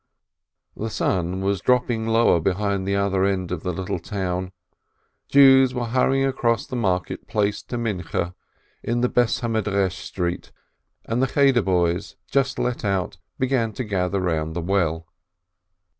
[0.75, 4.51] The sun was dropping lower behind the other end of the little town,
[5.29, 8.33] Jews were hurrying across the market place to Evening Prayer
[8.81, 10.51] in the house of study street,
[11.05, 15.05] and the Cheder boys, just let out, began to gather round the well.